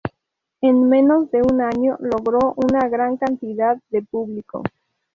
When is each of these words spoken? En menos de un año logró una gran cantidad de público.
En 0.61 0.89
menos 0.89 1.29
de 1.29 1.43
un 1.43 1.61
año 1.61 1.95
logró 1.99 2.55
una 2.57 2.89
gran 2.89 3.17
cantidad 3.17 3.77
de 3.91 4.01
público. 4.01 4.63